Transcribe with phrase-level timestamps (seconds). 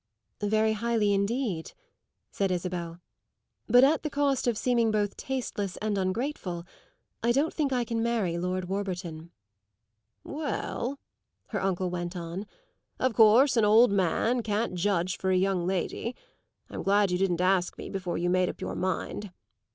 [0.41, 1.73] "Very highly indeed,"
[2.31, 2.99] said Isabel.
[3.67, 6.65] "But at the cost of seeming both tasteless and ungrateful,
[7.21, 9.29] I don't think I can marry Lord Warburton."
[10.23, 10.97] "Well,"
[11.49, 12.47] her uncle went on,
[12.99, 16.15] "of course an old man can't judge for a young lady.
[16.67, 19.31] I'm glad you didn't ask me before you made up your mind.